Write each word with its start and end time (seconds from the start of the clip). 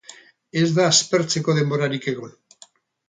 Ez 0.61 0.69
da 0.77 0.87
aspertzeko 0.93 1.55
denborarik 1.59 2.09
egon. 2.13 2.33